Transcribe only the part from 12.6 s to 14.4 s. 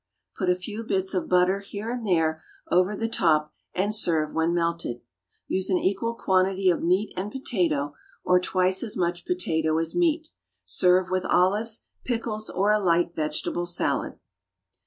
a light vegetable salad.